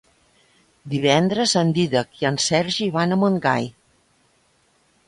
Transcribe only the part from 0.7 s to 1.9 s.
Divendres en